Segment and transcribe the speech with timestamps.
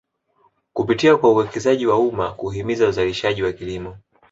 [0.73, 3.97] Kupitia kwa uwekezaji wa umma kuhimiza uzalishaji wa kilimo